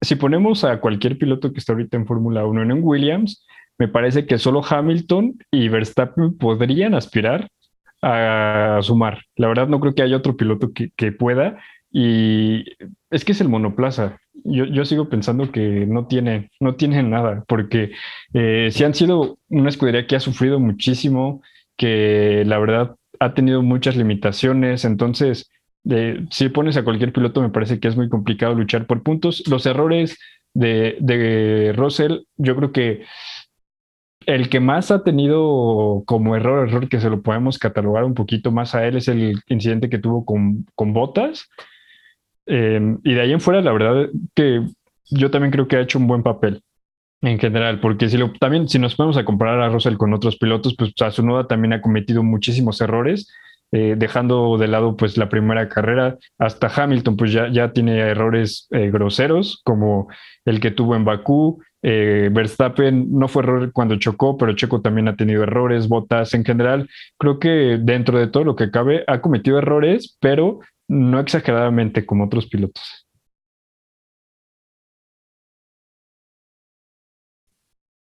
[0.00, 3.44] si ponemos a cualquier piloto que está ahorita en Fórmula 1 en Williams,
[3.78, 7.48] me parece que solo Hamilton y Verstappen podrían aspirar
[8.02, 9.22] a sumar.
[9.36, 11.58] La verdad no creo que haya otro piloto que, que pueda
[11.90, 12.64] y
[13.10, 14.18] es que es el monoplaza.
[14.44, 17.92] Yo, yo, sigo pensando que no tiene, no tiene nada, porque
[18.34, 21.42] eh, si han sido una escudería que ha sufrido muchísimo,
[21.76, 25.50] que la verdad ha tenido muchas limitaciones, entonces
[26.30, 29.42] si pones a cualquier piloto me parece que es muy complicado luchar por puntos.
[29.48, 30.18] Los errores
[30.54, 33.04] de, de Russell, yo creo que
[34.26, 38.50] el que más ha tenido como error, error que se lo podemos catalogar un poquito
[38.50, 41.48] más a él es el incidente que tuvo con, con Botas,
[42.46, 44.66] eh, y de ahí en fuera, la verdad que
[45.10, 46.62] yo también creo que ha hecho un buen papel
[47.20, 50.36] en general, porque si lo, también si nos ponemos a comparar a Russell con otros
[50.36, 53.32] pilotos, pues Tsunoda también ha cometido muchísimos errores,
[53.70, 58.66] eh, dejando de lado pues la primera carrera, hasta Hamilton pues ya, ya tiene errores
[58.70, 60.08] eh, groseros, como
[60.44, 65.08] el que tuvo en Bakú, eh, Verstappen no fue error cuando chocó, pero Checo también
[65.08, 66.88] ha tenido errores, botas en general.
[67.18, 72.24] Creo que dentro de todo lo que cabe ha cometido errores, pero no exageradamente como
[72.24, 73.06] otros pilotos.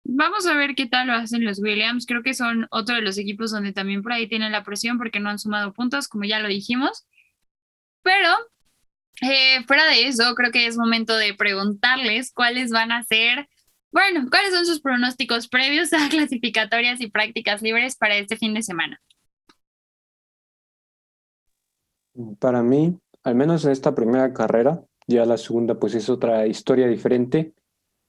[0.08, 2.06] Vamos a ver qué tal lo hacen los Williams.
[2.06, 5.19] Creo que son otro de los equipos donde también por ahí tienen la presión porque
[5.19, 7.08] no han sumado puntos, como ya lo dijimos.
[8.04, 8.30] Pero
[9.21, 13.49] eh, fuera de eso, creo que es momento de preguntarles cuáles van a ser,
[13.95, 18.62] bueno, cuáles son sus pronósticos previos a clasificatorias y prácticas libres para este fin de
[18.62, 19.01] semana.
[22.39, 26.88] Para mí, al menos en esta primera carrera, ya la segunda pues es otra historia
[26.88, 27.53] diferente.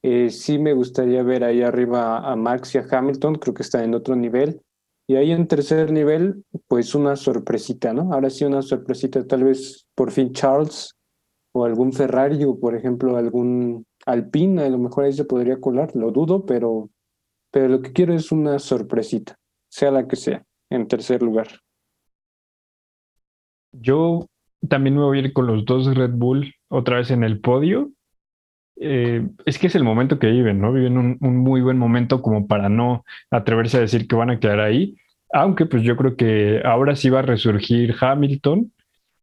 [0.03, 3.85] Eh, sí me gustaría ver ahí arriba a Max y a Hamilton, creo que está
[3.85, 4.61] en otro nivel.
[5.07, 8.13] Y ahí en tercer nivel, pues una sorpresita, ¿no?
[8.13, 10.97] Ahora sí una sorpresita, tal vez por fin Charles
[11.53, 15.95] o algún Ferrari o por ejemplo algún Alpine, a lo mejor ahí se podría colar,
[15.95, 16.91] lo dudo, pero,
[17.51, 19.37] pero lo que quiero es una sorpresita,
[19.69, 21.49] sea la que sea, en tercer lugar.
[23.73, 24.27] Yo
[24.69, 27.91] también me voy a ir con los dos Red Bull otra vez en el podio.
[28.77, 30.73] Eh, es que es el momento que viven, ¿no?
[30.73, 34.39] Viven un, un, muy buen momento como para no atreverse a decir que van a
[34.39, 34.97] quedar ahí.
[35.33, 38.73] Aunque pues yo creo que ahora sí va a resurgir Hamilton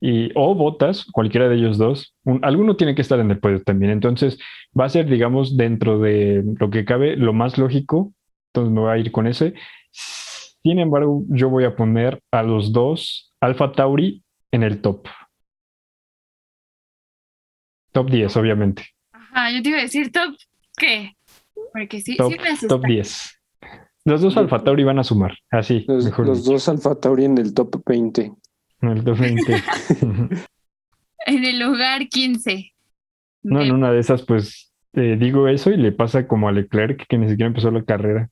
[0.06, 2.14] y, o Bottas, cualquiera de ellos dos.
[2.26, 3.90] Un, alguno tiene que estar en el podio también.
[3.90, 4.38] Entonces
[4.78, 8.12] va a ser, digamos, dentro de lo que cabe, lo más lógico.
[8.50, 9.54] Entonces me voy a ir con ese.
[9.92, 14.22] Sin embargo, yo voy a poner a los dos, Alfa Tauri
[14.52, 15.08] en el top.
[17.94, 18.84] Top 10, obviamente.
[19.14, 20.36] Ajá, yo te iba a decir top,
[20.76, 21.14] ¿qué?
[21.72, 23.40] Porque sí, top, sí top 10.
[24.04, 25.86] Los dos Alfa Tauri van a sumar, así.
[25.88, 28.34] Los, mejor los dos Alfa Tauri en el top 20.
[28.84, 29.54] En el top 20.
[31.26, 32.74] en el lugar 15.
[33.44, 37.08] no, en una de esas, pues eh, digo eso y le pasa como a Leclerc,
[37.08, 38.30] que ni siquiera empezó la carrera.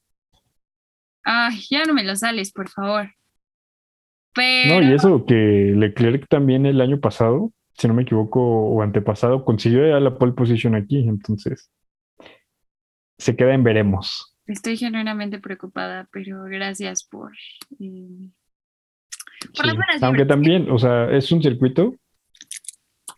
[1.24, 3.10] Ay, ya no me lo sales, por favor.
[4.36, 4.76] Pero...
[4.80, 9.43] No, y eso que Leclerc también el año pasado si no me equivoco, o antepasado,
[9.43, 11.72] consiguió ya la pole position aquí, entonces
[13.18, 14.38] se queda en veremos.
[14.45, 17.32] Estoy genuinamente preocupada, pero gracias por,
[17.80, 18.30] eh,
[19.42, 21.96] Sí, por las buenas Aunque también, o sea, es un circuito,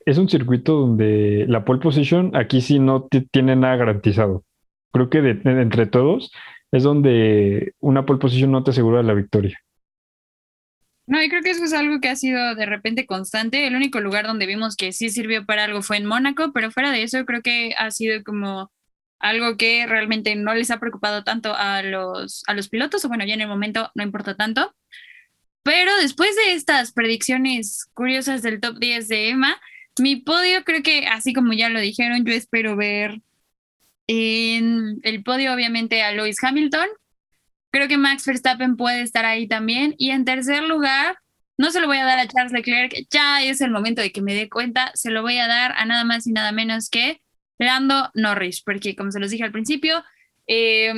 [0.05, 4.43] es un circuito donde la pole position aquí sí no ti- tiene nada garantizado.
[4.91, 6.32] Creo que de, de- entre todos
[6.71, 9.57] es donde una pole position no te asegura la victoria.
[11.05, 13.67] No, y creo que eso es algo que ha sido de repente constante.
[13.67, 16.91] El único lugar donde vimos que sí sirvió para algo fue en Mónaco, pero fuera
[16.91, 18.71] de eso creo que ha sido como
[19.19, 23.26] algo que realmente no les ha preocupado tanto a los, a los pilotos, o bueno,
[23.26, 24.74] ya en el momento no importa tanto.
[25.64, 29.61] Pero después de estas predicciones curiosas del top 10 de Emma,
[29.99, 33.22] mi podio creo que, así como ya lo dijeron, yo espero ver
[34.07, 36.89] en el podio obviamente a Lewis Hamilton,
[37.74, 39.95] Creo que Max Verstappen puede estar ahí también.
[39.97, 41.18] Y en tercer lugar,
[41.57, 44.22] no se lo voy a dar a Charles Leclerc, ya es el momento de que
[44.22, 47.24] me dé cuenta, se lo voy a dar a nada más y nada menos que
[47.57, 50.03] Lando Norris, porque como se los dije al principio,
[50.45, 50.93] eh,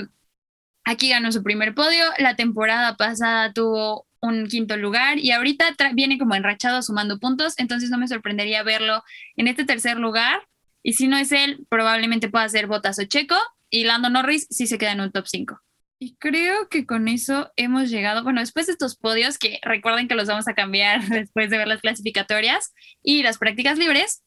[0.84, 6.18] aquí ganó su primer podio, la temporada pasada tuvo un quinto lugar y ahorita viene
[6.18, 9.04] como enrachado sumando puntos, entonces no me sorprendería verlo
[9.36, 10.42] en este tercer lugar.
[10.84, 13.36] Y si no es él, probablemente pueda ser Bottas o Checo
[13.70, 15.60] y Lando Norris sí se queda en un top 5.
[15.98, 20.16] Y creo que con eso hemos llegado, bueno, después de estos podios, que recuerden que
[20.16, 24.24] los vamos a cambiar después de ver las clasificatorias y las prácticas libres,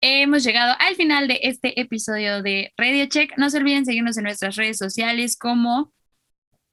[0.00, 3.36] hemos llegado al final de este episodio de Radio Check.
[3.36, 5.92] No se olviden seguirnos en nuestras redes sociales como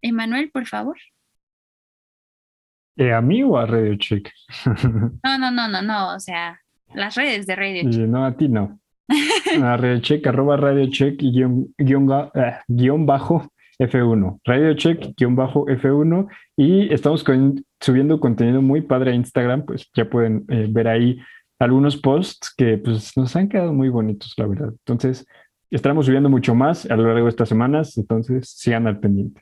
[0.01, 0.97] Emanuel, por favor.
[2.97, 4.29] Eh, ¿A mí o a Radio Check?
[5.23, 6.59] No, no, no, no, no, o sea,
[6.93, 8.07] las redes de Radio Y Check.
[8.07, 8.79] no, a ti no.
[9.63, 14.39] A Radio Check, arroba Radio Check guion, guion, eh, guion bajo F1.
[14.45, 16.27] Radio Check guion bajo F1.
[16.55, 21.19] Y estamos con- subiendo contenido muy padre a Instagram, pues ya pueden eh, ver ahí
[21.59, 24.69] algunos posts que pues nos han quedado muy bonitos, la verdad.
[24.85, 25.25] Entonces,
[25.69, 29.41] estaremos subiendo mucho más a lo largo de estas semanas, entonces sigan al pendiente.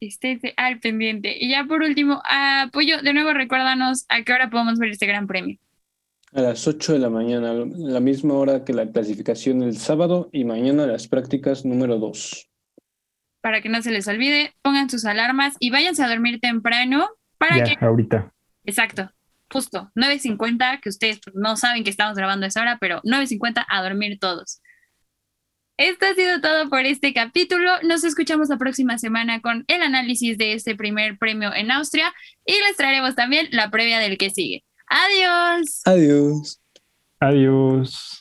[0.00, 1.36] Estése al pendiente.
[1.38, 5.26] Y ya por último, apoyo, de nuevo recuérdanos a qué hora podemos ver este gran
[5.26, 5.58] premio.
[6.32, 10.44] A las 8 de la mañana, la misma hora que la clasificación el sábado y
[10.44, 12.48] mañana las prácticas número 2.
[13.42, 17.58] Para que no se les olvide, pongan sus alarmas y váyanse a dormir temprano para
[17.58, 18.32] Ya, que ahorita.
[18.64, 19.10] Exacto,
[19.50, 23.82] justo, 9.50, que ustedes no saben que estamos grabando a esa hora, pero 9.50 a
[23.82, 24.62] dormir todos.
[25.80, 27.70] Esto ha sido todo por este capítulo.
[27.82, 32.12] Nos escuchamos la próxima semana con el análisis de este primer premio en Austria
[32.44, 34.62] y les traeremos también la previa del que sigue.
[34.90, 35.80] Adiós.
[35.86, 36.60] Adiós.
[37.18, 38.20] Adiós.